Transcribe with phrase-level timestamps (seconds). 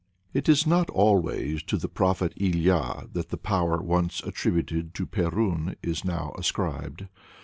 [0.33, 5.75] It is not always to the Prophet Ilya that the power once attributed to Perun
[5.83, 7.05] is now ascribed.